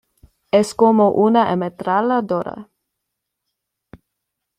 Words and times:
Es 0.51 0.73
como 0.73 1.11
una 1.11 1.51
ametralladora. 1.51 2.71